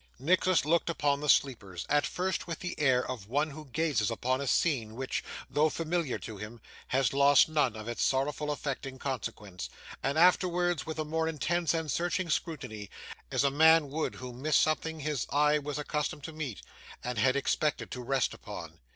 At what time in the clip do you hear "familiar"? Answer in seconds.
5.69-6.17